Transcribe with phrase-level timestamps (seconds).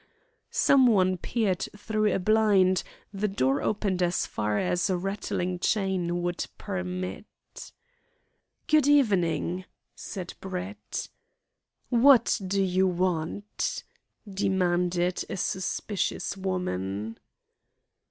[0.49, 2.81] Someone peeped through a blind,
[3.13, 7.71] the door opened as far as a rattling chain would permit.
[8.65, 11.07] "Good evening," said Brett.
[11.89, 13.83] "What do you want?"
[14.27, 17.19] demanded a suspicious woman.